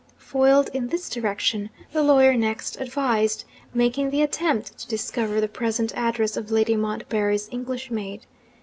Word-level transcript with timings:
Foiled 0.17 0.71
in 0.73 0.87
this 0.87 1.11
direction, 1.11 1.69
the 1.91 2.01
lawyer 2.01 2.35
next 2.35 2.75
advised 2.81 3.43
making 3.71 4.09
the 4.09 4.23
attempt 4.23 4.75
to 4.79 4.87
discover 4.87 5.39
the 5.39 5.47
present 5.47 5.93
address 5.95 6.35
of 6.35 6.49
Lady 6.49 6.75
Montbarry's 6.75 7.47
English 7.51 7.91
maid. 7.91 8.25